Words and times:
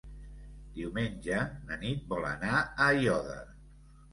Diumenge 0.77 1.43
na 1.67 1.79
Nit 1.83 2.09
vol 2.15 2.27
anar 2.33 2.55
a 2.63 2.67
Aiòder. 2.89 3.41